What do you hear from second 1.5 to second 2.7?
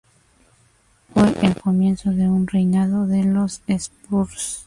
comienzo de un